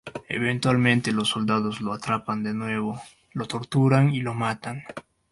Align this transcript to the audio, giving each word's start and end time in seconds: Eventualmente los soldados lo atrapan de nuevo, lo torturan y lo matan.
Eventualmente 0.29 1.11
los 1.11 1.29
soldados 1.29 1.79
lo 1.79 1.93
atrapan 1.93 2.41
de 2.41 2.55
nuevo, 2.55 2.99
lo 3.33 3.45
torturan 3.45 4.11
y 4.15 4.21
lo 4.21 4.33
matan. 4.33 4.81